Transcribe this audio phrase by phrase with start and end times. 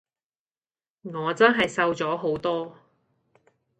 [1.03, 2.75] 我真係瘦咗好多！